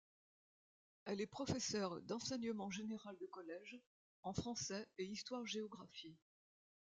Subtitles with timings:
[1.05, 3.79] Elle est professeure d'enseignement général de collège,
[4.23, 6.17] en français et histoire-géographie.